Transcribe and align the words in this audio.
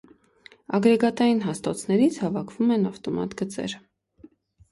Ագրեգատային 0.77 1.41
հաստոցներից 1.43 2.17
հավաքվում 2.23 2.73
են 2.77 2.89
ավտոմատ 2.91 3.35
գծեր։ 3.43 3.77